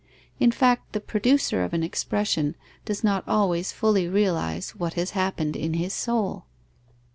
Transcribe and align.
In 0.39 0.49
fact, 0.51 0.93
the 0.93 0.99
producer 0.99 1.63
of 1.63 1.75
an 1.75 1.83
expression 1.83 2.55
does 2.85 3.03
not 3.03 3.23
always 3.27 3.71
fully 3.71 4.07
realize 4.07 4.71
what 4.71 4.93
has 4.95 5.11
happened 5.11 5.55
in 5.55 5.75
his 5.75 5.93
soul. 5.93 6.45